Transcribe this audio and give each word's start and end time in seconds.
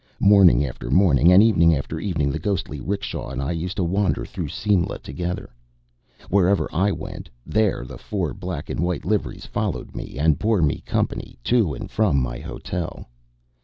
Morning 0.19 0.65
after 0.65 0.89
morning 0.89 1.31
and 1.31 1.43
evening 1.43 1.75
after 1.75 1.99
evening 1.99 2.31
the 2.31 2.39
ghostly 2.39 2.81
'rickshaw 2.81 3.29
and 3.29 3.39
I 3.39 3.51
used 3.51 3.77
to 3.77 3.83
wander 3.83 4.25
through 4.25 4.47
Simla 4.47 4.97
together. 4.97 5.51
Wherever 6.27 6.67
I 6.73 6.91
went 6.91 7.29
there 7.45 7.85
the 7.85 7.99
four 7.99 8.33
black 8.33 8.67
and 8.71 8.79
white 8.79 9.05
liveries 9.05 9.45
followed 9.45 9.95
me 9.95 10.17
and 10.17 10.39
bore 10.39 10.63
me 10.63 10.79
company 10.87 11.37
to 11.43 11.75
and 11.75 11.91
from 11.91 12.19
my 12.19 12.39
hotel. 12.39 13.09